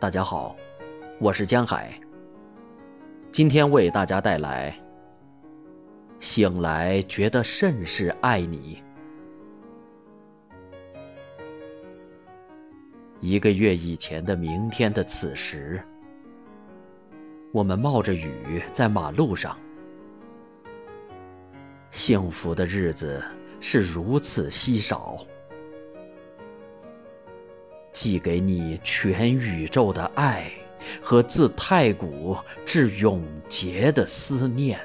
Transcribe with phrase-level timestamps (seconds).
[0.00, 0.56] 大家好，
[1.18, 1.92] 我是江海。
[3.30, 4.70] 今天为大家带来
[6.24, 8.82] 《醒来觉得甚是爱你》。
[13.20, 15.78] 一个月以前的明天的此时，
[17.52, 19.54] 我们冒着雨在马路上。
[21.90, 23.22] 幸福的日子
[23.60, 25.18] 是如此稀少。
[27.92, 30.50] 寄给你全宇宙的爱，
[31.02, 34.80] 和自太古至永劫的思念。